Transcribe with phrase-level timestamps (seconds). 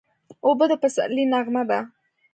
[0.45, 1.79] اوبه د پسرلي نغمه ده.